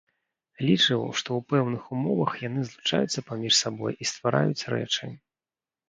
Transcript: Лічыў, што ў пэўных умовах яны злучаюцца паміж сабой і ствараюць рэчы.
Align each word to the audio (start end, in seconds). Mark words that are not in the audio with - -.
Лічыў, 0.67 1.01
што 1.21 1.29
ў 1.39 1.47
пэўных 1.53 1.83
умовах 1.97 2.31
яны 2.47 2.61
злучаюцца 2.73 3.19
паміж 3.31 3.53
сабой 3.63 3.93
і 4.03 4.13
ствараюць 4.15 4.67
рэчы. 4.77 5.17